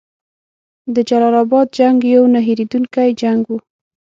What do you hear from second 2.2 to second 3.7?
نه هیریدونکی جنګ وو.